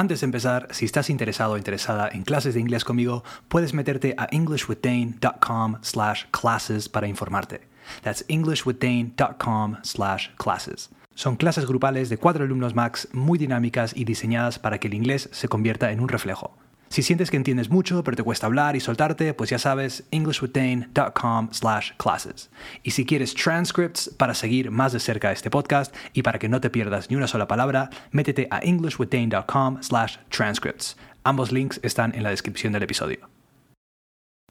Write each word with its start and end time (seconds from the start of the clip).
Antes 0.00 0.20
de 0.20 0.24
empezar, 0.24 0.66
si 0.70 0.86
estás 0.86 1.10
interesado 1.10 1.52
o 1.52 1.58
interesada 1.58 2.08
en 2.10 2.22
clases 2.22 2.54
de 2.54 2.60
inglés 2.60 2.84
conmigo, 2.84 3.22
puedes 3.48 3.74
meterte 3.74 4.14
a 4.16 4.28
englishwithdane.com 4.30 5.76
slash 5.82 6.24
classes 6.30 6.88
para 6.88 7.06
informarte. 7.06 7.68
That's 8.02 8.24
englishwithdane.com 8.26 9.76
slash 9.82 10.28
classes. 10.38 10.88
Son 11.14 11.36
clases 11.36 11.66
grupales 11.66 12.08
de 12.08 12.16
cuatro 12.16 12.44
alumnos 12.44 12.74
max 12.74 13.08
muy 13.12 13.38
dinámicas 13.38 13.94
y 13.94 14.06
diseñadas 14.06 14.58
para 14.58 14.78
que 14.78 14.88
el 14.88 14.94
inglés 14.94 15.28
se 15.32 15.48
convierta 15.48 15.92
en 15.92 16.00
un 16.00 16.08
reflejo. 16.08 16.56
Si 16.90 17.02
sientes 17.02 17.30
que 17.30 17.36
entiendes 17.36 17.70
mucho 17.70 18.02
pero 18.02 18.16
te 18.16 18.24
cuesta 18.24 18.46
hablar 18.46 18.74
y 18.74 18.80
soltarte, 18.80 19.32
pues 19.32 19.48
ya 19.50 19.60
sabes, 19.60 20.02
englishwithdane.com 20.10 21.48
slash 21.52 21.92
classes. 21.98 22.50
Y 22.82 22.90
si 22.90 23.06
quieres 23.06 23.32
transcripts 23.32 24.08
para 24.08 24.34
seguir 24.34 24.72
más 24.72 24.92
de 24.92 24.98
cerca 24.98 25.30
este 25.30 25.50
podcast 25.50 25.94
y 26.14 26.22
para 26.22 26.40
que 26.40 26.48
no 26.48 26.60
te 26.60 26.68
pierdas 26.68 27.08
ni 27.08 27.14
una 27.14 27.28
sola 27.28 27.46
palabra, 27.46 27.90
métete 28.10 28.48
a 28.50 28.58
englishwithdane.com 28.58 29.82
slash 29.82 30.16
transcripts. 30.30 30.96
Ambos 31.22 31.52
links 31.52 31.78
están 31.84 32.12
en 32.14 32.24
la 32.24 32.30
descripción 32.30 32.72
del 32.72 32.82
episodio. 32.82 33.28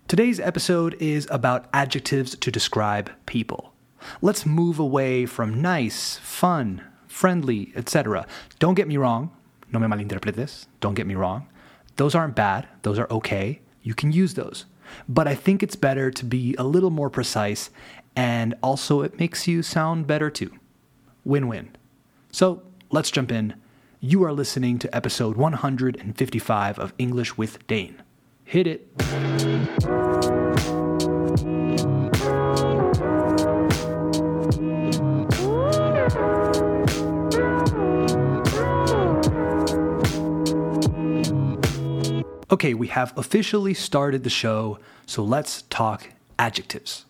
Today's 0.07 0.39
episode 0.39 0.95
is 0.99 1.27
about 1.29 1.67
adjectives 1.73 2.37
to 2.39 2.49
describe 2.49 3.11
people. 3.25 3.73
Let's 4.21 4.45
move 4.45 4.79
away 4.79 5.25
from 5.25 5.61
nice, 5.61 6.17
fun, 6.23 6.81
friendly, 7.07 7.73
etc. 7.75 8.25
Don't 8.59 8.75
get 8.75 8.87
me 8.87 8.97
wrong, 8.97 9.29
no 9.71 9.79
me 9.79 9.87
malinterpretes, 9.87 10.67
don't 10.79 10.95
get 10.95 11.05
me 11.05 11.15
wrong. 11.15 11.45
Those 11.99 12.15
aren't 12.15 12.33
bad, 12.33 12.65
those 12.83 12.97
are 12.97 13.11
okay. 13.11 13.59
You 13.83 13.93
can 13.93 14.13
use 14.13 14.35
those. 14.35 14.63
But 15.09 15.27
I 15.27 15.35
think 15.35 15.61
it's 15.61 15.75
better 15.75 16.09
to 16.09 16.23
be 16.23 16.55
a 16.57 16.63
little 16.63 16.91
more 16.91 17.09
precise, 17.09 17.71
and 18.15 18.55
also 18.63 19.01
it 19.01 19.19
makes 19.19 19.49
you 19.49 19.61
sound 19.61 20.07
better 20.07 20.29
too. 20.29 20.49
Win 21.25 21.49
win. 21.49 21.75
So 22.31 22.63
let's 22.89 23.11
jump 23.11 23.33
in. 23.33 23.53
You 23.99 24.23
are 24.23 24.31
listening 24.31 24.79
to 24.79 24.95
episode 24.95 25.35
155 25.35 26.79
of 26.79 26.93
English 26.97 27.37
with 27.37 27.67
Dane. 27.67 28.01
Hit 28.45 28.65
it. 28.65 30.08
Okay, 42.51 42.73
we 42.73 42.87
have 42.87 43.15
officially 43.15 43.75
started 43.75 44.23
the 44.23 44.29
show, 44.29 44.79
so 45.05 45.23
let's 45.23 45.61
talk 45.63 46.09
adjectives, 46.39 47.05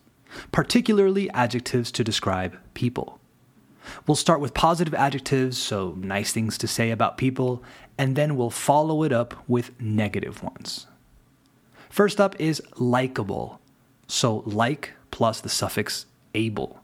particularly 0.52 1.30
adjectives 1.30 1.90
to 1.92 2.04
describe 2.04 2.58
people. 2.74 3.18
We'll 4.06 4.16
start 4.16 4.40
with 4.40 4.52
positive 4.52 4.92
adjectives, 4.92 5.56
so 5.56 5.94
nice 5.96 6.30
things 6.32 6.58
to 6.58 6.68
say 6.68 6.90
about 6.90 7.16
people, 7.16 7.62
and 7.96 8.16
then 8.16 8.36
we'll 8.36 8.50
follow 8.50 9.02
it 9.02 9.12
up 9.12 9.34
with 9.48 9.80
negative 9.80 10.42
ones. 10.42 10.86
First 11.88 12.20
up 12.20 12.38
is 12.38 12.62
likable, 12.76 13.60
so 14.06 14.42
like 14.44 14.92
plus 15.10 15.40
the 15.40 15.48
suffix 15.48 16.04
able. 16.34 16.80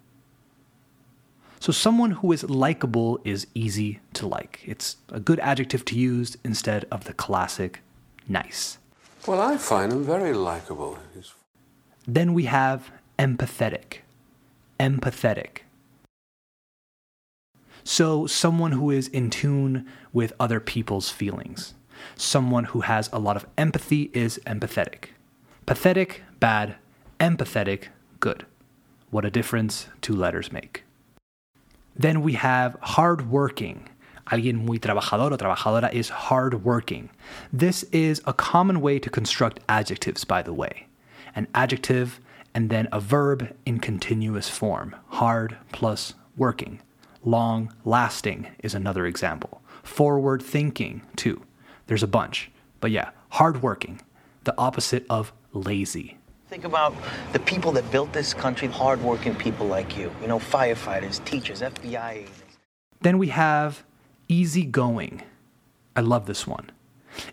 So, 1.60 1.72
someone 1.72 2.12
who 2.12 2.32
is 2.32 2.48
likable 2.48 3.18
is 3.24 3.46
easy 3.54 4.00
to 4.14 4.26
like. 4.26 4.60
It's 4.64 4.96
a 5.10 5.20
good 5.20 5.40
adjective 5.40 5.84
to 5.86 5.98
use 5.98 6.36
instead 6.44 6.86
of 6.90 7.04
the 7.04 7.14
classic 7.14 7.80
nice. 8.28 8.78
Well, 9.26 9.40
I 9.40 9.56
find 9.56 9.92
him 9.92 10.04
very 10.04 10.32
likable. 10.32 10.98
He's... 11.14 11.32
Then 12.06 12.34
we 12.34 12.44
have 12.44 12.90
empathetic. 13.18 13.98
Empathetic. 14.78 15.58
So, 17.82 18.26
someone 18.26 18.72
who 18.72 18.90
is 18.90 19.08
in 19.08 19.30
tune 19.30 19.86
with 20.12 20.32
other 20.40 20.60
people's 20.60 21.10
feelings. 21.10 21.74
Someone 22.16 22.64
who 22.64 22.80
has 22.80 23.08
a 23.12 23.18
lot 23.18 23.36
of 23.36 23.46
empathy 23.56 24.10
is 24.12 24.40
empathetic. 24.46 25.10
Pathetic, 25.66 26.22
bad. 26.40 26.76
Empathetic, 27.20 27.88
good. 28.20 28.44
What 29.10 29.24
a 29.24 29.30
difference 29.30 29.88
two 30.02 30.14
letters 30.14 30.52
make. 30.52 30.84
Then 31.94 32.22
we 32.22 32.34
have 32.34 32.76
hardworking. 32.82 33.88
Alguien 34.26 34.64
muy 34.64 34.78
trabajador 34.78 35.32
o 35.32 35.36
trabajadora 35.36 35.92
is 35.92 36.08
hardworking. 36.08 37.10
This 37.52 37.84
is 37.92 38.20
a 38.26 38.32
common 38.32 38.80
way 38.80 38.98
to 38.98 39.08
construct 39.08 39.60
adjectives, 39.68 40.24
by 40.24 40.42
the 40.42 40.52
way. 40.52 40.88
An 41.36 41.46
adjective 41.54 42.18
and 42.52 42.70
then 42.70 42.88
a 42.90 42.98
verb 42.98 43.54
in 43.64 43.78
continuous 43.78 44.48
form. 44.48 44.96
Hard 45.08 45.56
plus 45.72 46.14
working. 46.36 46.80
Long 47.24 47.72
lasting 47.84 48.48
is 48.62 48.74
another 48.74 49.06
example. 49.06 49.62
Forward 49.82 50.42
thinking, 50.42 51.02
too. 51.14 51.42
There's 51.86 52.02
a 52.02 52.08
bunch. 52.08 52.50
But 52.80 52.90
yeah, 52.90 53.10
hardworking, 53.30 54.00
the 54.44 54.54
opposite 54.58 55.06
of 55.08 55.32
lazy. 55.52 56.18
Think 56.48 56.64
about 56.64 56.94
the 57.32 57.40
people 57.40 57.72
that 57.72 57.90
built 57.90 58.12
this 58.12 58.32
country, 58.32 58.68
hardworking 58.68 59.34
people 59.34 59.66
like 59.66 59.96
you. 59.96 60.10
You 60.20 60.28
know, 60.28 60.38
firefighters, 60.38 61.24
teachers, 61.24 61.60
FBI 61.60 62.12
agents. 62.12 62.42
Then 63.00 63.18
we 63.18 63.28
have 63.28 63.84
easygoing. 64.28 65.22
I 65.94 66.00
love 66.00 66.26
this 66.26 66.46
one. 66.46 66.70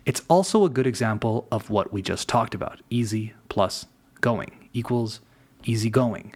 It's 0.05 0.21
also 0.29 0.63
a 0.63 0.69
good 0.69 0.87
example 0.87 1.47
of 1.51 1.69
what 1.69 1.91
we 1.91 2.01
just 2.01 2.29
talked 2.29 2.55
about 2.55 2.81
easy 2.89 3.33
plus 3.49 3.85
going 4.21 4.69
equals 4.73 5.19
easygoing. 5.65 6.33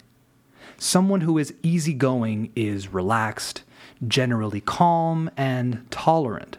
Someone 0.78 1.22
who 1.22 1.38
is 1.38 1.54
easygoing 1.64 2.52
is 2.56 2.94
relaxed, 2.94 3.64
generally 4.08 4.62
calm, 4.62 5.30
and 5.38 5.90
tolerant. 5.90 6.58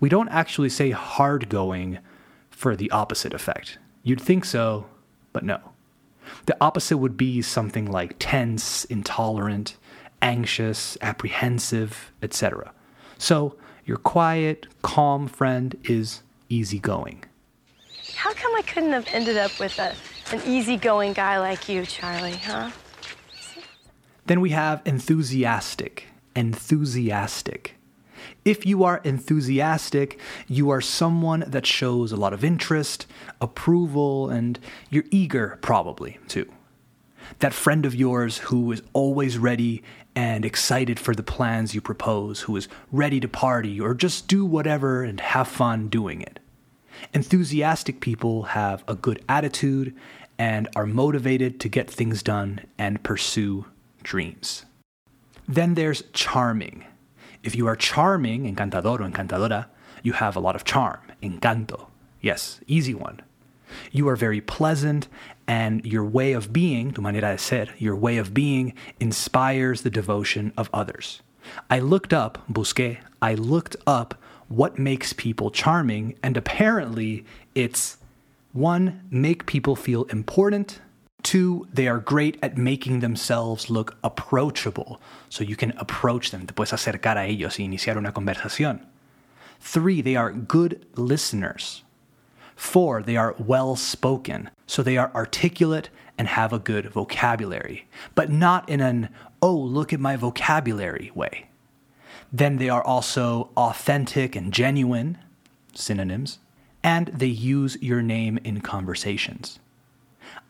We 0.00 0.08
don't 0.08 0.28
actually 0.28 0.68
say 0.68 0.90
hard-going 0.90 1.98
for 2.50 2.74
the 2.74 2.90
opposite 2.90 3.32
effect. 3.32 3.78
You'd 4.02 4.20
think 4.20 4.44
so, 4.44 4.86
but 5.32 5.44
no. 5.44 5.60
The 6.46 6.56
opposite 6.60 6.98
would 6.98 7.16
be 7.16 7.40
something 7.40 7.90
like 7.90 8.16
tense, 8.18 8.84
intolerant, 8.86 9.76
anxious, 10.20 10.98
apprehensive, 11.00 12.12
etc. 12.22 12.72
So, 13.18 13.56
your 13.84 13.96
quiet, 13.96 14.66
calm 14.82 15.26
friend 15.26 15.76
is 15.84 16.22
easygoing. 16.48 17.24
How 18.14 18.32
come 18.32 18.54
I 18.56 18.62
couldn't 18.62 18.92
have 18.92 19.06
ended 19.12 19.36
up 19.36 19.58
with 19.58 19.78
a, 19.78 19.94
an 20.32 20.40
easygoing 20.46 21.12
guy 21.12 21.38
like 21.38 21.68
you, 21.68 21.84
Charlie, 21.84 22.36
huh? 22.36 22.70
Then 24.26 24.40
we 24.40 24.50
have 24.50 24.82
enthusiastic. 24.84 26.06
Enthusiastic. 26.36 27.74
If 28.44 28.64
you 28.64 28.84
are 28.84 29.00
enthusiastic, 29.04 30.20
you 30.46 30.70
are 30.70 30.80
someone 30.80 31.44
that 31.46 31.66
shows 31.66 32.12
a 32.12 32.16
lot 32.16 32.32
of 32.32 32.44
interest, 32.44 33.06
approval, 33.40 34.30
and 34.30 34.58
you're 34.90 35.04
eager, 35.10 35.58
probably, 35.60 36.18
too. 36.28 36.50
That 37.40 37.52
friend 37.52 37.84
of 37.84 37.94
yours 37.94 38.38
who 38.38 38.70
is 38.72 38.82
always 38.92 39.38
ready 39.38 39.82
and 40.18 40.44
excited 40.44 40.98
for 40.98 41.14
the 41.14 41.22
plans 41.22 41.76
you 41.76 41.80
propose, 41.80 42.40
who 42.40 42.56
is 42.56 42.66
ready 42.90 43.20
to 43.20 43.28
party 43.28 43.80
or 43.80 43.94
just 43.94 44.26
do 44.26 44.44
whatever 44.44 45.04
and 45.04 45.20
have 45.20 45.46
fun 45.46 45.86
doing 45.86 46.20
it. 46.20 46.40
Enthusiastic 47.14 48.00
people 48.00 48.42
have 48.58 48.82
a 48.88 48.96
good 48.96 49.22
attitude 49.28 49.94
and 50.36 50.66
are 50.74 50.86
motivated 50.86 51.60
to 51.60 51.68
get 51.68 51.88
things 51.88 52.20
done 52.20 52.60
and 52.76 53.04
pursue 53.04 53.66
dreams. 54.02 54.64
Then 55.46 55.74
there's 55.74 56.02
charming. 56.12 56.84
If 57.44 57.54
you 57.54 57.68
are 57.68 57.76
charming, 57.76 58.52
encantador 58.52 58.98
or 58.98 59.08
encantadora, 59.08 59.66
you 60.02 60.14
have 60.14 60.34
a 60.34 60.40
lot 60.40 60.56
of 60.56 60.64
charm, 60.64 60.98
encanto. 61.22 61.86
Yes, 62.20 62.58
easy 62.66 62.92
one. 62.92 63.20
You 63.92 64.08
are 64.08 64.16
very 64.16 64.40
pleasant, 64.40 65.08
and 65.46 65.84
your 65.84 66.04
way 66.04 66.32
of 66.32 66.52
being, 66.52 66.92
tu 66.92 67.00
manera 67.00 67.32
de 67.32 67.38
ser, 67.38 67.66
your 67.78 67.96
way 67.96 68.18
of 68.18 68.34
being 68.34 68.74
inspires 69.00 69.82
the 69.82 69.90
devotion 69.90 70.52
of 70.56 70.68
others. 70.72 71.22
I 71.70 71.78
looked 71.80 72.12
up, 72.12 72.46
busqué, 72.52 72.98
I 73.22 73.34
looked 73.34 73.76
up 73.86 74.14
what 74.48 74.78
makes 74.78 75.12
people 75.12 75.50
charming, 75.50 76.14
and 76.22 76.36
apparently 76.36 77.24
it's 77.54 77.98
one, 78.52 79.02
make 79.10 79.46
people 79.46 79.76
feel 79.76 80.04
important. 80.04 80.80
Two, 81.22 81.66
they 81.72 81.88
are 81.88 81.98
great 81.98 82.38
at 82.42 82.56
making 82.56 83.00
themselves 83.00 83.68
look 83.68 83.96
approachable, 84.04 85.00
so 85.28 85.44
you 85.44 85.56
can 85.56 85.72
approach 85.72 86.30
them, 86.30 86.46
te 86.46 86.54
puedes 86.54 86.72
acercar 86.72 87.16
a 87.16 87.26
ellos 87.26 87.58
y 87.58 87.64
iniciar 87.64 87.96
una 87.96 88.12
conversación. 88.12 88.80
Three, 89.60 90.00
they 90.00 90.16
are 90.16 90.32
good 90.32 90.86
listeners. 90.94 91.82
Four, 92.58 93.04
they 93.04 93.16
are 93.16 93.36
well 93.38 93.76
spoken, 93.76 94.50
so 94.66 94.82
they 94.82 94.96
are 94.96 95.12
articulate 95.14 95.90
and 96.18 96.26
have 96.26 96.52
a 96.52 96.58
good 96.58 96.90
vocabulary, 96.90 97.86
but 98.16 98.32
not 98.32 98.68
in 98.68 98.80
an, 98.80 99.10
oh, 99.40 99.54
look 99.54 99.92
at 99.92 100.00
my 100.00 100.16
vocabulary 100.16 101.12
way. 101.14 101.46
Then 102.32 102.56
they 102.56 102.68
are 102.68 102.82
also 102.82 103.50
authentic 103.56 104.34
and 104.34 104.52
genuine, 104.52 105.18
synonyms, 105.72 106.40
and 106.82 107.06
they 107.06 107.26
use 107.26 107.80
your 107.80 108.02
name 108.02 108.40
in 108.42 108.60
conversations. 108.60 109.60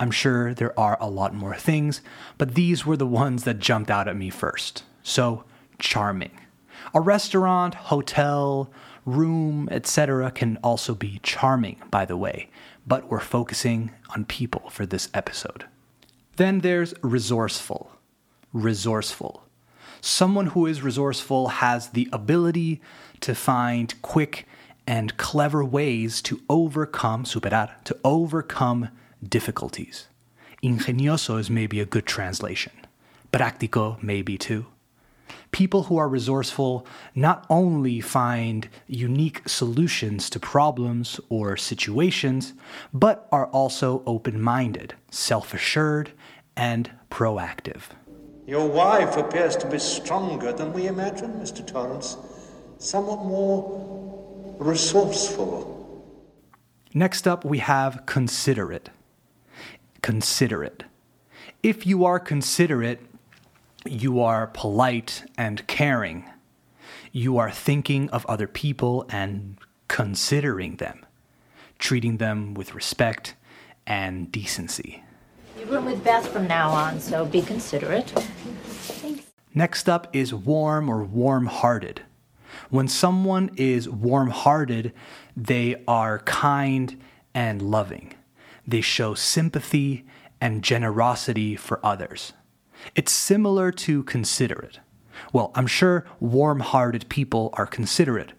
I'm 0.00 0.11
sure 0.11 0.54
there 0.54 0.76
are 0.81 0.96
a 1.02 1.11
lot 1.11 1.34
more 1.34 1.56
things, 1.56 2.00
but 2.38 2.54
these 2.54 2.87
were 2.87 2.96
the 2.96 3.06
ones 3.06 3.44
that 3.44 3.58
jumped 3.58 3.90
out 3.90 4.08
at 4.08 4.16
me 4.16 4.31
first. 4.31 4.82
So, 5.02 5.44
charming. 5.78 6.40
A 6.94 7.02
restaurant, 7.02 7.75
hotel, 7.75 8.70
room, 9.08 9.69
etc., 9.70 10.31
can 10.31 10.58
also 10.62 10.94
be 10.94 11.20
charming, 11.22 11.76
by 11.90 12.05
the 12.05 12.16
way, 12.16 12.49
but 12.87 13.10
we're 13.10 13.20
focusing 13.20 13.90
on 14.14 14.25
people 14.25 14.70
for 14.70 14.87
this 14.87 15.08
episode. 15.14 15.64
Then 16.37 16.60
there's 16.60 16.94
resourceful. 17.02 17.90
Resourceful. 18.52 19.43
Someone 20.00 20.46
who 20.49 20.66
is 20.66 20.82
resourceful 20.82 21.49
has 21.49 21.90
the 21.90 22.08
ability 22.12 22.81
to 23.20 23.34
find 23.34 24.00
quick 24.02 24.46
and 24.87 25.16
clever 25.16 25.64
ways 25.64 26.22
to 26.22 26.40
overcome, 26.49 27.25
superar, 27.25 27.70
to 27.84 27.96
overcome 28.04 28.88
difficulties. 29.26 30.06
Ingenioso 30.62 31.38
is 31.38 31.50
maybe 31.50 31.81
a 31.81 31.84
good 31.84 32.06
translation. 32.06 32.72
Práctico, 33.32 34.02
maybe 34.02 34.38
too. 34.38 34.66
People 35.50 35.84
who 35.84 35.96
are 35.96 36.08
resourceful 36.08 36.86
not 37.14 37.46
only 37.50 38.00
find 38.00 38.69
unique 38.86 39.48
solutions 39.48 40.30
to 40.30 40.40
problems 40.40 41.20
or 41.28 41.56
situations, 41.56 42.52
but 42.92 43.28
are 43.32 43.46
also 43.46 44.02
open 44.06 44.40
minded, 44.40 44.94
self 45.10 45.54
assured, 45.54 46.12
and 46.56 46.90
proactive. 47.10 47.82
Your 48.46 48.66
wife 48.66 49.16
appears 49.16 49.56
to 49.56 49.69
be 49.69 49.78
stronger 49.78 50.52
than 50.52 50.72
we 50.72 50.86
imagined, 50.86 51.40
Mr. 51.40 51.66
Torrance. 51.66 52.16
Somewhat 52.78 53.25
more 53.25 54.56
resourceful. 54.58 55.75
Next 56.94 57.28
up, 57.28 57.44
we 57.44 57.58
have 57.58 58.06
considerate. 58.06 58.88
Considerate. 60.00 60.84
If 61.62 61.86
you 61.86 62.04
are 62.04 62.19
considerate, 62.19 63.00
you 63.90 64.20
are 64.20 64.46
polite 64.49 65.25
and 65.37 65.67
caring. 65.67 66.25
You 67.12 67.38
are 67.38 67.50
thinking 67.50 68.08
of 68.11 68.26
other 68.26 68.46
people 68.46 69.06
and 69.08 69.58
considering 69.88 70.76
them, 70.76 71.05
treating 71.79 72.19
them 72.19 72.55
with 72.55 72.75
respect 72.75 73.35
and 73.87 74.31
decency. 74.31 75.02
You 75.58 75.67
room 75.67 75.87
with 75.87 76.05
Beth 76.05 76.29
from 76.29 76.46
now 76.46 76.70
on, 76.70 77.00
so 77.00 77.25
be 77.25 77.43
considerate. 77.43 78.11
Thanks. 78.11 79.25
Next 79.55 79.88
up 79.88 80.14
is 80.14 80.32
warm 80.32 80.88
or 80.88 81.02
warm 81.02 81.46
hearted. 81.46 82.02
When 82.70 82.87
someone 82.87 83.50
is 83.56 83.88
warm 83.88 84.31
hearted, 84.31 84.93
they 85.37 85.82
are 85.88 86.20
kind 86.20 87.00
and 87.35 87.62
loving. 87.62 88.14
They 88.67 88.81
show 88.81 89.14
sympathy 89.14 90.05
and 90.40 90.62
generosity 90.62 91.56
for 91.56 91.85
others. 91.85 92.35
It's 92.94 93.12
similar 93.12 93.72
to 93.72 94.02
considerate. 94.04 94.80
Well, 95.32 95.50
I'm 95.54 95.66
sure 95.66 96.06
warm 96.20 96.60
hearted 96.60 97.08
people 97.08 97.50
are 97.54 97.66
considerate. 97.66 98.32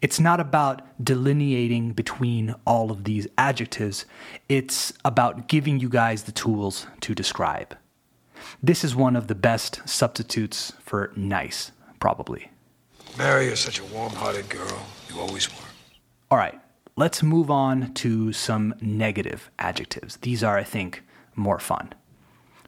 It's 0.00 0.18
not 0.20 0.40
about 0.40 0.82
delineating 1.02 1.92
between 1.92 2.54
all 2.66 2.90
of 2.90 3.04
these 3.04 3.26
adjectives, 3.36 4.06
it's 4.48 4.92
about 5.04 5.48
giving 5.48 5.80
you 5.80 5.88
guys 5.88 6.22
the 6.22 6.32
tools 6.32 6.86
to 7.02 7.14
describe. 7.14 7.76
This 8.62 8.84
is 8.84 8.96
one 8.96 9.16
of 9.16 9.26
the 9.26 9.34
best 9.34 9.82
substitutes 9.84 10.72
for 10.80 11.12
nice, 11.16 11.72
probably. 12.00 12.50
Mary, 13.18 13.46
you're 13.46 13.56
such 13.56 13.80
a 13.80 13.84
warm 13.84 14.12
hearted 14.12 14.48
girl. 14.48 14.86
You 15.08 15.20
always 15.20 15.48
were. 15.50 15.66
All 16.30 16.38
right, 16.38 16.58
let's 16.96 17.22
move 17.22 17.50
on 17.50 17.92
to 17.94 18.32
some 18.32 18.74
negative 18.80 19.50
adjectives. 19.58 20.16
These 20.18 20.42
are, 20.42 20.58
I 20.58 20.64
think, 20.64 21.02
more 21.36 21.58
fun. 21.58 21.92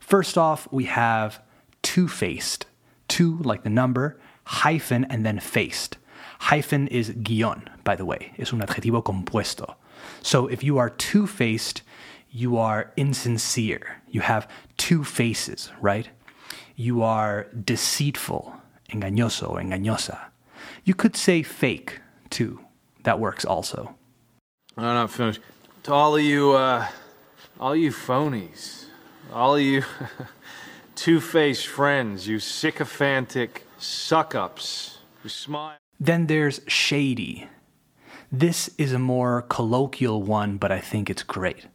First 0.07 0.39
off, 0.39 0.69
we 0.71 0.85
have 0.85 1.43
two 1.83 2.07
faced. 2.07 2.67
Two, 3.09 3.39
like 3.39 3.65
the 3.65 3.71
number, 3.71 4.21
hyphen, 4.45 5.05
and 5.07 5.27
then 5.27 5.41
faced. 5.41 5.99
Hyphen 6.39 6.87
is 6.87 7.11
guión, 7.11 7.67
by 7.83 7.97
the 7.97 8.05
way. 8.05 8.33
Es 8.39 8.53
un 8.53 8.61
adjetivo 8.61 9.03
compuesto. 9.03 9.75
So 10.23 10.47
if 10.47 10.63
you 10.63 10.79
are 10.79 10.91
two 10.91 11.27
faced, 11.27 11.83
you 12.31 12.57
are 12.57 12.93
insincere. 12.97 14.01
You 14.09 14.21
have 14.21 14.47
two 14.77 15.03
faces, 15.03 15.73
right? 15.81 16.09
You 16.77 17.03
are 17.03 17.49
deceitful, 17.65 18.55
engañoso, 18.91 19.61
engañosa. 19.61 20.27
You 20.85 20.95
could 20.95 21.17
say 21.17 21.43
fake, 21.43 22.01
too. 22.31 22.61
That 23.03 23.19
works 23.19 23.45
also. 23.45 23.97
I'm 24.77 24.85
not 24.85 25.11
finished. 25.11 25.41
To 25.83 25.93
all 25.93 26.15
of 26.15 26.23
you, 26.23 26.53
uh, 26.53 26.87
all 27.59 27.75
you 27.75 27.91
phonies, 27.91 28.86
all 29.33 29.57
of 29.57 29.63
you 29.63 29.83
two-faced 30.95 31.67
friends, 31.67 32.27
you 32.27 32.39
sycophantic 32.39 33.67
suck-ups 33.79 34.99
who 35.23 35.29
smile. 35.29 35.77
Then 35.99 36.27
there's 36.27 36.61
shady. 36.67 37.49
This 38.31 38.71
is 38.77 38.93
a 38.93 38.99
more 38.99 39.43
colloquial 39.43 40.23
one, 40.23 40.57
but 40.59 40.73
I 40.73 40.81
think 40.81 41.09
it's 41.09 41.23
great. 41.23 41.67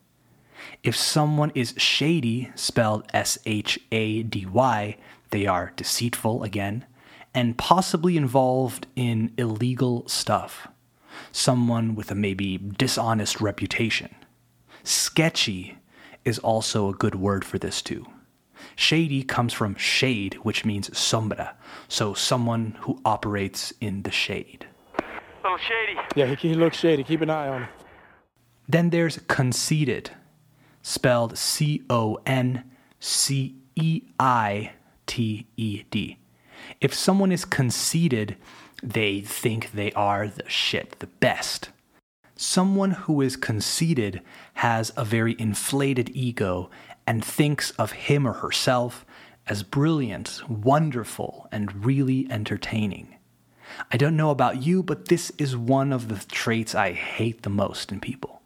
If 0.83 0.95
someone 0.95 1.51
is 1.55 1.73
shady, 1.77 2.51
spelled 2.55 3.05
S 3.13 3.37
H 3.45 3.79
A 3.91 4.23
D 4.23 4.45
Y, 4.45 4.97
they 5.29 5.47
are 5.47 5.73
deceitful 5.75 6.43
again, 6.43 6.85
and 7.33 7.57
possibly 7.57 8.17
involved 8.17 8.87
in 8.95 9.33
illegal 9.37 10.07
stuff. 10.07 10.67
Someone 11.31 11.95
with 11.95 12.11
a 12.11 12.15
maybe 12.15 12.57
dishonest 12.57 13.41
reputation. 13.41 14.13
Sketchy 14.83 15.77
is 16.25 16.39
also 16.39 16.89
a 16.89 16.93
good 16.93 17.15
word 17.15 17.43
for 17.43 17.57
this 17.57 17.81
too. 17.81 18.05
Shady 18.75 19.23
comes 19.23 19.53
from 19.53 19.75
shade, 19.75 20.35
which 20.43 20.65
means 20.65 20.89
sombra, 20.91 21.53
so 21.87 22.13
someone 22.13 22.77
who 22.81 23.01
operates 23.03 23.73
in 23.81 24.03
the 24.03 24.11
shade. 24.11 24.67
Little 25.43 25.57
shady. 25.57 25.99
Yeah, 26.15 26.27
he, 26.27 26.49
he 26.49 26.53
looks 26.53 26.77
shady. 26.77 27.03
Keep 27.03 27.21
an 27.21 27.29
eye 27.29 27.47
on 27.47 27.61
him. 27.63 27.69
Then 28.69 28.89
there's 28.91 29.19
conceited, 29.27 30.11
spelled 30.81 31.37
C 31.37 31.83
O 31.89 32.19
N 32.25 32.63
C 32.99 33.55
E 33.75 34.03
I 34.19 34.73
T 35.07 35.47
E 35.57 35.83
D. 35.89 36.17
If 36.79 36.93
someone 36.93 37.31
is 37.31 37.43
conceited, 37.43 38.37
they 38.83 39.21
think 39.21 39.71
they 39.71 39.91
are 39.93 40.27
the 40.27 40.47
shit, 40.47 40.99
the 40.99 41.07
best. 41.07 41.69
Someone 42.41 42.89
who 42.89 43.21
is 43.21 43.35
conceited 43.35 44.19
has 44.55 44.91
a 44.97 45.05
very 45.05 45.35
inflated 45.37 46.09
ego 46.15 46.71
and 47.05 47.23
thinks 47.23 47.69
of 47.77 47.91
him 47.91 48.27
or 48.27 48.33
herself 48.33 49.05
as 49.45 49.61
brilliant, 49.61 50.41
wonderful, 50.49 51.47
and 51.51 51.85
really 51.85 52.27
entertaining. 52.31 53.15
I 53.91 53.97
don't 53.97 54.17
know 54.17 54.31
about 54.31 54.63
you, 54.63 54.81
but 54.81 55.07
this 55.07 55.31
is 55.37 55.55
one 55.55 55.93
of 55.93 56.07
the 56.07 56.25
traits 56.33 56.73
I 56.73 56.93
hate 56.93 57.43
the 57.43 57.51
most 57.51 57.91
in 57.91 57.99
people. 57.99 58.41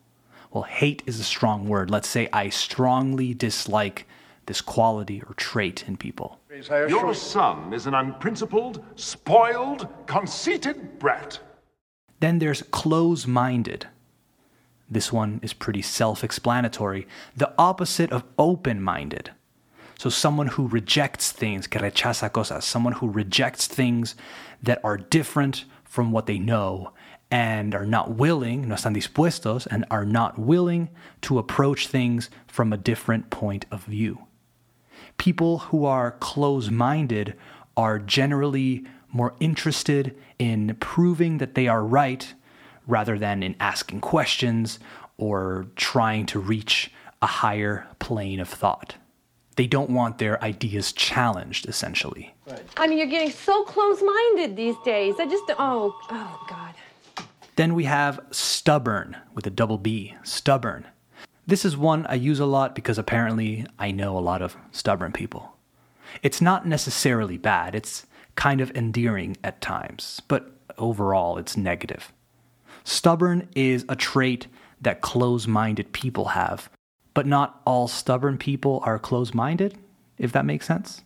Well, 0.51 0.63
hate 0.63 1.01
is 1.05 1.21
a 1.21 1.23
strong 1.23 1.69
word. 1.69 1.89
Let's 1.89 2.09
say 2.09 2.27
I 2.33 2.49
strongly 2.49 3.33
dislike 3.33 4.05
this 4.45 4.59
quality 4.59 5.23
or 5.25 5.35
trait 5.35 5.85
in 5.87 5.95
people. 5.95 6.41
Your 6.69 7.13
son 7.13 7.71
is 7.71 7.87
an 7.87 7.93
unprincipled, 7.93 8.83
spoiled, 8.97 9.87
conceited 10.05 10.99
brat. 10.99 11.39
Then 12.25 12.39
there's 12.39 12.63
close 12.63 13.27
minded. 13.27 13.85
This 14.89 15.13
one 15.13 15.39
is 15.43 15.53
pretty 15.53 15.83
self 15.83 16.23
explanatory. 16.23 17.07
The 17.37 17.53
opposite 17.55 18.11
of 18.11 18.23
open 18.39 18.81
minded. 18.81 19.29
So, 19.99 20.09
someone 20.09 20.47
who 20.47 20.67
rejects 20.67 21.31
things, 21.31 21.67
que 21.67 21.79
rechaza 21.79 22.31
cosas, 22.31 22.63
someone 22.63 22.93
who 22.93 23.11
rejects 23.11 23.67
things 23.67 24.15
that 24.63 24.83
are 24.83 24.97
different 24.97 25.65
from 25.83 26.11
what 26.11 26.25
they 26.25 26.39
know 26.39 26.93
and 27.29 27.75
are 27.75 27.85
not 27.85 28.15
willing, 28.15 28.69
no 28.69 28.73
están 28.73 28.95
dispuestos, 28.95 29.67
and 29.69 29.85
are 29.91 30.03
not 30.03 30.39
willing 30.39 30.89
to 31.21 31.37
approach 31.37 31.85
things 31.89 32.31
from 32.47 32.73
a 32.73 32.77
different 32.91 33.29
point 33.29 33.67
of 33.69 33.83
view. 33.83 34.25
People 35.19 35.59
who 35.69 35.85
are 35.85 36.13
close 36.13 36.71
minded 36.71 37.35
are 37.77 37.99
generally 37.99 38.83
more 39.15 39.33
interested 39.39 40.13
in 40.37 40.75
proving 40.81 41.37
that 41.37 41.55
they 41.55 41.69
are 41.69 41.83
right 41.83 42.33
rather 42.85 43.17
than 43.17 43.41
in 43.41 43.55
asking 43.61 44.01
questions 44.01 44.77
or 45.17 45.67
trying 45.77 46.25
to 46.25 46.37
reach 46.37 46.91
a 47.21 47.25
higher 47.25 47.87
plane 47.99 48.41
of 48.41 48.49
thought. 48.49 48.95
They 49.55 49.67
don't 49.67 49.89
want 49.89 50.17
their 50.17 50.43
ideas 50.43 50.91
challenged, 50.91 51.65
essentially. 51.65 52.35
I 52.75 52.87
mean, 52.87 52.97
you're 52.97 53.07
getting 53.07 53.31
so 53.31 53.63
close 53.63 54.01
minded 54.01 54.57
these 54.57 54.75
days. 54.83 55.15
I 55.17 55.25
just, 55.25 55.45
oh, 55.57 55.97
oh, 56.11 56.45
God. 56.49 56.73
Then 57.55 57.73
we 57.73 57.85
have 57.85 58.19
stubborn 58.31 59.15
with 59.33 59.47
a 59.47 59.49
double 59.49 59.77
B, 59.77 60.13
stubborn. 60.23 60.87
This 61.47 61.63
is 61.63 61.77
one 61.77 62.05
I 62.07 62.15
use 62.15 62.41
a 62.41 62.45
lot 62.45 62.75
because 62.75 62.97
apparently 62.97 63.65
I 63.79 63.91
know 63.91 64.17
a 64.17 64.19
lot 64.19 64.41
of 64.41 64.57
stubborn 64.73 65.13
people. 65.13 65.55
It's 66.21 66.41
not 66.41 66.67
necessarily 66.67 67.37
bad, 67.37 67.75
it's 67.75 68.05
kind 68.35 68.61
of 68.61 68.71
endearing 68.71 69.37
at 69.43 69.61
times, 69.61 70.21
but 70.27 70.51
overall 70.77 71.37
it's 71.37 71.57
negative. 71.57 72.11
Stubborn 72.83 73.47
is 73.55 73.85
a 73.89 73.95
trait 73.95 74.47
that 74.81 75.01
close 75.01 75.47
minded 75.47 75.91
people 75.91 76.25
have, 76.29 76.69
but 77.13 77.25
not 77.25 77.61
all 77.65 77.87
stubborn 77.87 78.37
people 78.37 78.81
are 78.83 78.99
close 78.99 79.33
minded, 79.33 79.77
if 80.17 80.31
that 80.31 80.45
makes 80.45 80.67
sense. 80.67 81.01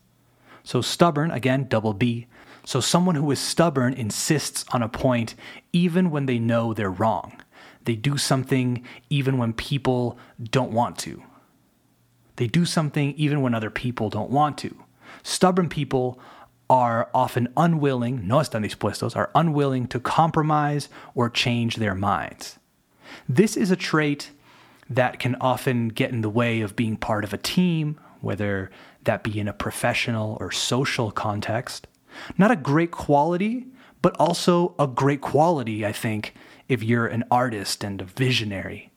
So, 0.63 0.81
stubborn, 0.81 1.31
again, 1.31 1.67
double 1.69 1.93
B. 1.93 2.27
So, 2.65 2.81
someone 2.81 3.15
who 3.15 3.31
is 3.31 3.39
stubborn 3.39 3.93
insists 3.93 4.65
on 4.71 4.83
a 4.83 4.89
point 4.89 5.36
even 5.71 6.12
when 6.12 6.25
they 6.25 6.38
know 6.38 6.74
they're 6.74 6.91
wrong. 6.91 7.41
They 7.86 7.95
do 7.95 8.17
something 8.17 8.83
even 9.09 9.38
when 9.38 9.53
people 9.53 10.17
don't 10.51 10.71
want 10.71 10.98
to. 11.00 11.24
They 12.36 12.48
do 12.48 12.65
something 12.65 13.13
even 13.15 13.41
when 13.41 13.55
other 13.55 13.69
people 13.69 14.09
don't 14.09 14.29
want 14.29 14.57
to. 14.59 14.75
Stubborn 15.24 15.69
people 15.69 16.19
are 16.69 17.09
often 17.13 17.47
unwilling, 17.57 18.27
no 18.27 18.38
están 18.38 18.63
dispuestos, 18.63 19.15
are 19.15 19.31
unwilling 19.33 19.88
to 19.88 19.99
compromise 19.99 20.88
or 21.15 21.29
change 21.29 21.77
their 21.77 21.95
minds. 21.95 22.59
This 23.27 23.57
is 23.57 23.71
a 23.71 23.75
trait 23.75 24.31
that 24.89 25.19
can 25.19 25.35
often 25.41 25.88
get 25.88 26.11
in 26.11 26.21
the 26.21 26.29
way 26.29 26.61
of 26.61 26.75
being 26.75 26.95
part 26.97 27.23
of 27.23 27.33
a 27.33 27.38
team, 27.38 27.99
whether 28.21 28.69
that 29.03 29.23
be 29.23 29.39
in 29.39 29.47
a 29.47 29.53
professional 29.53 30.38
or 30.39 30.51
social 30.51 31.11
context. 31.11 31.88
Not 32.38 32.51
a 32.51 32.55
great 32.55 32.91
quality, 32.91 33.67
but 34.01 34.15
also 34.19 34.75
a 34.77 34.88
great 34.88 35.21
quality, 35.21 35.85
I 35.85 35.91
think, 35.91 36.33
if 36.67 36.83
you're 36.83 37.07
an 37.07 37.23
artist 37.31 37.83
and 37.83 38.01
a 38.01 38.05
visionary. 38.05 38.91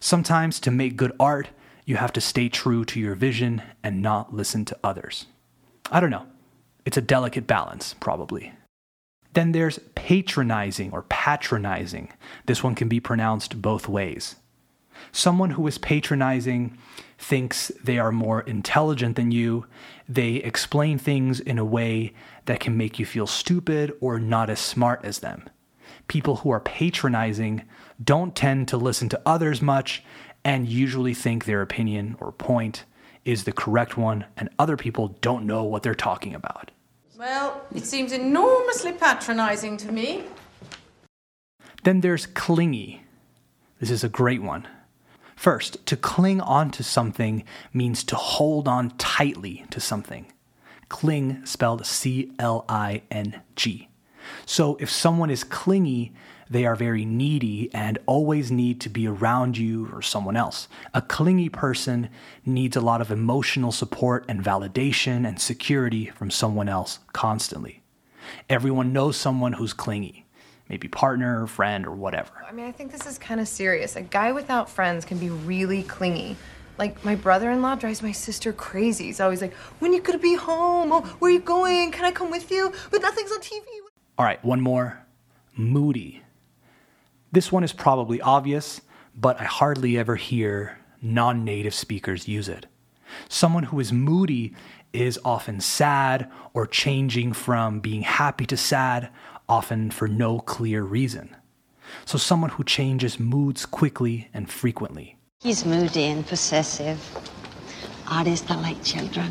Sometimes 0.00 0.60
to 0.60 0.70
make 0.70 0.96
good 0.96 1.12
art, 1.18 1.48
you 1.84 1.96
have 1.96 2.12
to 2.12 2.20
stay 2.20 2.48
true 2.48 2.84
to 2.84 3.00
your 3.00 3.14
vision 3.14 3.62
and 3.82 4.02
not 4.02 4.34
listen 4.34 4.64
to 4.66 4.78
others. 4.82 5.26
I 5.90 6.00
don't 6.00 6.10
know. 6.10 6.26
It's 6.86 6.96
a 6.96 7.02
delicate 7.02 7.46
balance, 7.46 7.94
probably. 8.00 8.52
Then 9.34 9.52
there's 9.52 9.80
patronizing 9.94 10.92
or 10.92 11.02
patronizing. 11.02 12.12
This 12.46 12.62
one 12.62 12.74
can 12.74 12.88
be 12.88 13.00
pronounced 13.00 13.60
both 13.60 13.88
ways. 13.88 14.36
Someone 15.12 15.50
who 15.50 15.66
is 15.66 15.76
patronizing 15.76 16.78
thinks 17.18 17.70
they 17.82 17.98
are 17.98 18.12
more 18.12 18.40
intelligent 18.42 19.16
than 19.16 19.32
you. 19.32 19.66
They 20.08 20.36
explain 20.36 20.96
things 20.96 21.40
in 21.40 21.58
a 21.58 21.64
way 21.64 22.14
that 22.46 22.60
can 22.60 22.76
make 22.76 22.98
you 22.98 23.04
feel 23.04 23.26
stupid 23.26 23.92
or 24.00 24.18
not 24.18 24.48
as 24.48 24.60
smart 24.60 25.04
as 25.04 25.18
them. 25.18 25.50
People 26.08 26.36
who 26.36 26.50
are 26.50 26.60
patronizing 26.60 27.64
don't 28.02 28.34
tend 28.34 28.68
to 28.68 28.76
listen 28.76 29.08
to 29.08 29.20
others 29.26 29.60
much 29.60 30.04
and 30.44 30.68
usually 30.68 31.14
think 31.14 31.44
their 31.44 31.62
opinion 31.62 32.16
or 32.20 32.30
point 32.30 32.84
is 33.24 33.42
the 33.42 33.52
correct 33.52 33.98
one, 33.98 34.24
and 34.36 34.48
other 34.56 34.76
people 34.76 35.08
don't 35.20 35.44
know 35.44 35.64
what 35.64 35.82
they're 35.82 35.96
talking 35.96 36.32
about. 36.32 36.70
Well, 37.18 37.62
it 37.74 37.86
seems 37.86 38.12
enormously 38.12 38.92
patronizing 38.92 39.78
to 39.78 39.90
me. 39.90 40.24
Then 41.82 42.02
there's 42.02 42.26
clingy. 42.26 43.04
This 43.80 43.90
is 43.90 44.04
a 44.04 44.10
great 44.10 44.42
one. 44.42 44.68
First, 45.34 45.86
to 45.86 45.96
cling 45.96 46.42
onto 46.42 46.82
something 46.82 47.44
means 47.72 48.04
to 48.04 48.16
hold 48.16 48.68
on 48.68 48.90
tightly 48.98 49.64
to 49.70 49.80
something. 49.80 50.30
Cling 50.90 51.46
spelled 51.46 51.86
C 51.86 52.32
L 52.38 52.66
I 52.68 53.02
N 53.10 53.40
G. 53.54 53.88
So 54.44 54.76
if 54.78 54.90
someone 54.90 55.30
is 55.30 55.42
clingy, 55.42 56.12
they 56.48 56.64
are 56.64 56.76
very 56.76 57.04
needy 57.04 57.70
and 57.74 57.98
always 58.06 58.50
need 58.50 58.80
to 58.82 58.88
be 58.88 59.06
around 59.06 59.58
you 59.58 59.88
or 59.92 60.02
someone 60.02 60.36
else. 60.36 60.68
A 60.94 61.02
clingy 61.02 61.48
person 61.48 62.08
needs 62.44 62.76
a 62.76 62.80
lot 62.80 63.00
of 63.00 63.10
emotional 63.10 63.72
support 63.72 64.24
and 64.28 64.44
validation 64.44 65.26
and 65.26 65.40
security 65.40 66.06
from 66.06 66.30
someone 66.30 66.68
else 66.68 67.00
constantly. 67.12 67.82
Everyone 68.48 68.92
knows 68.92 69.16
someone 69.16 69.54
who's 69.54 69.72
clingy 69.72 70.26
maybe 70.68 70.88
partner, 70.88 71.42
or 71.42 71.46
friend, 71.46 71.86
or 71.86 71.92
whatever. 71.92 72.44
I 72.46 72.52
mean, 72.52 72.66
I 72.66 72.72
think 72.72 72.92
this 72.92 73.06
is 73.06 73.18
kind 73.18 73.40
of 73.40 73.48
serious. 73.48 73.96
A 73.96 74.02
guy 74.02 74.32
without 74.32 74.68
friends 74.68 75.04
can 75.04 75.18
be 75.18 75.30
really 75.30 75.82
clingy. 75.84 76.36
Like, 76.78 77.04
my 77.04 77.14
brother 77.14 77.50
in 77.50 77.62
law 77.62 77.74
drives 77.74 78.02
my 78.02 78.12
sister 78.12 78.52
crazy. 78.52 79.04
He's 79.04 79.20
always 79.20 79.40
like, 79.40 79.54
When 79.78 79.92
you 79.92 80.00
gonna 80.00 80.18
be 80.18 80.34
home? 80.34 80.92
Oh, 80.92 81.02
where 81.20 81.30
are 81.30 81.32
you 81.32 81.40
going? 81.40 81.92
Can 81.92 82.04
I 82.04 82.10
come 82.10 82.30
with 82.30 82.50
you? 82.50 82.72
But 82.90 83.00
nothing's 83.00 83.32
on 83.32 83.40
TV. 83.40 83.62
All 84.18 84.24
right, 84.24 84.44
one 84.44 84.60
more 84.60 85.02
moody. 85.56 86.22
This 87.32 87.50
one 87.50 87.64
is 87.64 87.72
probably 87.72 88.20
obvious, 88.20 88.80
but 89.14 89.40
I 89.40 89.44
hardly 89.44 89.98
ever 89.98 90.16
hear 90.16 90.78
non 91.02 91.44
native 91.44 91.74
speakers 91.74 92.28
use 92.28 92.48
it. 92.48 92.66
Someone 93.28 93.64
who 93.64 93.80
is 93.80 93.92
moody 93.92 94.54
is 94.92 95.18
often 95.24 95.60
sad 95.60 96.30
or 96.54 96.66
changing 96.66 97.32
from 97.32 97.80
being 97.80 98.02
happy 98.02 98.46
to 98.46 98.56
sad, 98.56 99.10
often 99.48 99.90
for 99.90 100.08
no 100.08 100.38
clear 100.40 100.82
reason. 100.82 101.36
So, 102.04 102.18
someone 102.18 102.50
who 102.50 102.64
changes 102.64 103.20
moods 103.20 103.64
quickly 103.64 104.28
and 104.34 104.50
frequently. 104.50 105.16
He's 105.40 105.64
moody 105.64 106.04
and 106.04 106.26
possessive. 106.26 106.98
Artists 108.08 108.50
are 108.50 108.60
like 108.60 108.82
children. 108.82 109.30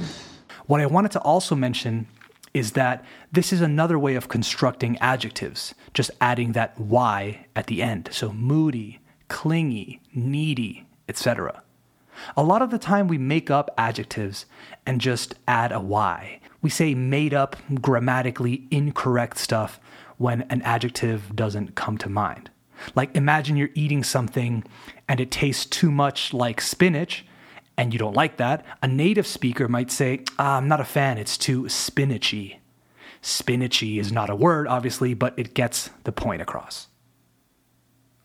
What 0.67 0.81
I 0.81 0.85
wanted 0.85 1.11
to 1.11 1.19
also 1.19 1.55
mention 1.55 2.07
is 2.55 2.71
that 2.71 3.03
this 3.31 3.51
is 3.51 3.59
another 3.59 3.99
way 3.99 4.15
of 4.15 4.29
constructing 4.29 4.97
adjectives, 4.99 5.75
just 5.93 6.09
adding 6.21 6.53
that 6.53 6.79
y 6.79 7.45
at 7.53 7.67
the 7.67 7.83
end. 7.83 8.07
So 8.11 8.31
moody, 8.31 9.01
clingy, 9.27 10.01
needy, 10.13 10.87
etc. 11.09 11.61
A 12.37 12.43
lot 12.43 12.61
of 12.61 12.71
the 12.71 12.79
time 12.79 13.09
we 13.09 13.17
make 13.17 13.51
up 13.51 13.69
adjectives 13.77 14.45
and 14.85 15.01
just 15.01 15.35
add 15.47 15.73
a 15.73 15.81
y. 15.81 16.39
We 16.61 16.69
say 16.69 16.95
made 16.95 17.33
up, 17.33 17.57
grammatically 17.81 18.67
incorrect 18.71 19.37
stuff 19.37 19.77
when 20.17 20.43
an 20.43 20.61
adjective 20.61 21.35
doesn't 21.35 21.75
come 21.75 21.97
to 21.97 22.09
mind. 22.09 22.49
Like 22.95 23.13
imagine 23.15 23.57
you're 23.57 23.69
eating 23.73 24.03
something 24.03 24.63
and 25.09 25.19
it 25.19 25.29
tastes 25.29 25.65
too 25.65 25.91
much 25.91 26.33
like 26.33 26.61
spinach 26.61 27.25
and 27.77 27.93
you 27.93 27.99
don't 27.99 28.15
like 28.15 28.37
that, 28.37 28.65
a 28.81 28.87
native 28.87 29.27
speaker 29.27 29.67
might 29.67 29.91
say, 29.91 30.23
ah, 30.39 30.57
I'm 30.57 30.67
not 30.67 30.81
a 30.81 30.85
fan, 30.85 31.17
it's 31.17 31.37
too 31.37 31.63
spinachy. 31.63 32.57
Spinachy 33.21 33.99
is 33.99 34.11
not 34.11 34.29
a 34.29 34.35
word, 34.35 34.67
obviously, 34.67 35.13
but 35.13 35.33
it 35.37 35.53
gets 35.53 35.89
the 36.03 36.11
point 36.11 36.41
across. 36.41 36.87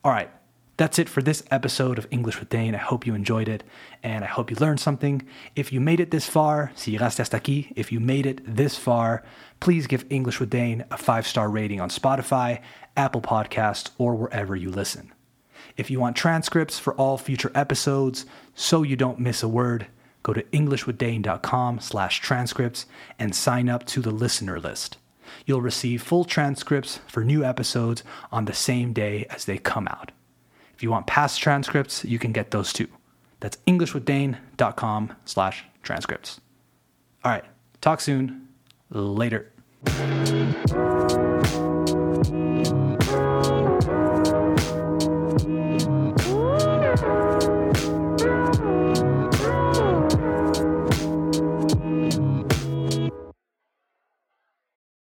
All 0.03 0.11
right, 0.11 0.29
that's 0.77 0.97
it 0.97 1.09
for 1.09 1.21
this 1.21 1.43
episode 1.51 1.97
of 1.97 2.07
English 2.11 2.39
with 2.39 2.49
Dane. 2.49 2.73
I 2.73 2.79
hope 2.79 3.05
you 3.05 3.13
enjoyed 3.13 3.47
it 3.47 3.63
and 4.01 4.23
I 4.23 4.27
hope 4.27 4.49
you 4.49 4.57
learned 4.59 4.79
something. 4.79 5.21
If 5.55 5.71
you 5.71 5.79
made 5.79 5.99
it 5.99 6.11
this 6.11 6.27
far, 6.27 6.71
si 6.75 6.97
llegaste 6.97 7.19
hasta 7.19 7.39
aquí, 7.39 7.71
if 7.75 7.91
you 7.91 7.99
made 7.99 8.25
it 8.25 8.41
this 8.45 8.77
far, 8.77 9.23
please 9.59 9.85
give 9.85 10.05
English 10.09 10.39
with 10.39 10.49
Dane 10.49 10.85
a 10.89 10.97
five 10.97 11.27
star 11.27 11.49
rating 11.49 11.79
on 11.79 11.89
Spotify, 11.89 12.61
Apple 12.97 13.21
Podcasts, 13.21 13.91
or 13.97 14.15
wherever 14.15 14.55
you 14.55 14.71
listen. 14.71 15.11
If 15.77 15.89
you 15.89 15.99
want 15.99 16.15
transcripts 16.15 16.79
for 16.79 16.93
all 16.95 17.17
future 17.17 17.51
episodes 17.55 18.25
so 18.55 18.83
you 18.83 18.95
don't 18.95 19.19
miss 19.19 19.43
a 19.43 19.47
word, 19.47 19.87
go 20.23 20.33
to 20.33 20.43
englishwithdane.com 20.43 21.79
slash 21.79 22.21
transcripts 22.21 22.85
and 23.17 23.35
sign 23.35 23.69
up 23.69 23.85
to 23.87 24.01
the 24.01 24.11
listener 24.11 24.59
list. 24.59 24.97
You'll 25.45 25.61
receive 25.61 26.01
full 26.01 26.25
transcripts 26.25 26.99
for 27.07 27.23
new 27.23 27.43
episodes 27.43 28.03
on 28.31 28.45
the 28.45 28.53
same 28.53 28.93
day 28.93 29.25
as 29.29 29.45
they 29.45 29.57
come 29.57 29.87
out. 29.87 30.11
If 30.75 30.83
you 30.83 30.91
want 30.91 31.07
past 31.07 31.39
transcripts, 31.39 32.03
you 32.03 32.19
can 32.19 32.31
get 32.31 32.51
those 32.51 32.73
too. 32.73 32.87
That's 33.39 33.57
englishwithdane.com 33.67 35.13
slash 35.25 35.65
transcripts. 35.83 36.39
All 37.23 37.31
right, 37.31 37.45
talk 37.81 38.01
soon. 38.01 38.47
Later. 38.89 39.51